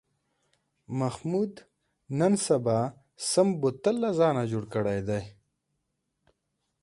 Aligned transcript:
محمود 0.99 1.53
نن 2.19 2.33
سبا 2.45 2.79
سم 3.29 3.47
بوتل 3.59 3.95
له 4.03 4.09
ځانه 4.19 4.43
جوړ 4.51 4.63
کړی 4.73 4.99
دی. 5.07 5.23